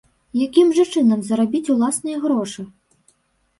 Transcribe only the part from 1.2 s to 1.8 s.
зарабіць